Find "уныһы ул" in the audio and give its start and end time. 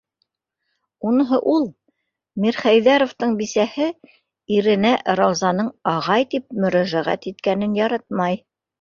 1.09-1.67